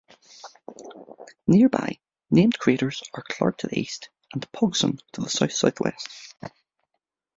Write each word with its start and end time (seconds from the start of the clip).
Nearby 1.45 1.99
named 2.31 2.57
craters 2.57 3.03
are 3.13 3.21
Clark 3.21 3.59
to 3.59 3.67
the 3.67 3.77
east, 3.79 4.09
and 4.33 4.51
Pogson 4.51 4.99
to 5.11 5.21
the 5.21 5.29
south-southwest. 5.29 6.09